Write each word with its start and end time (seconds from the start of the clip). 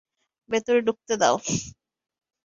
ভেতরে 0.49 0.79
ঢুকতে 0.87 1.13
দাও! 1.21 1.35